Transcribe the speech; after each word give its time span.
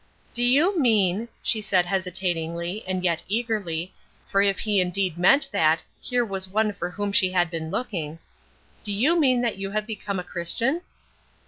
"Do 0.33 0.43
you 0.43 0.79
mean," 0.79 1.29
she 1.43 1.61
said, 1.61 1.85
hesitatingly, 1.85 2.83
and 2.87 3.03
yet 3.03 3.21
eagerly, 3.27 3.93
for 4.25 4.41
if 4.41 4.57
he 4.57 4.81
indeed 4.81 5.15
meant 5.15 5.47
that 5.51 5.83
here 6.01 6.25
was 6.25 6.47
one 6.49 6.73
for 6.73 6.89
whom 6.89 7.11
she 7.11 7.33
had 7.33 7.51
been 7.51 7.69
looking; 7.69 8.17
"do 8.83 8.91
you 8.91 9.19
mean 9.19 9.41
that 9.41 9.59
you 9.59 9.69
have 9.69 9.85
become 9.85 10.17
a 10.19 10.23
Christian?" 10.23 10.81